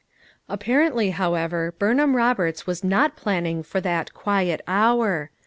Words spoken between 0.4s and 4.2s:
Apparently, however, Burnham Roberts was not planning for that c'